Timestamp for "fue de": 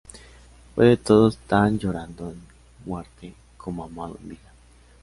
0.73-0.97